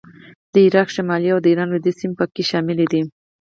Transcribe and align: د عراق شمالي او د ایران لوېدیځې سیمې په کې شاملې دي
د 0.53 0.55
عراق 0.65 0.87
شمالي 0.95 1.29
او 1.33 1.39
د 1.41 1.45
ایران 1.51 1.67
لوېدیځې 1.69 1.97
سیمې 2.01 2.15
په 2.19 2.25
کې 2.33 2.43
شاملې 2.49 2.85
دي 2.91 3.01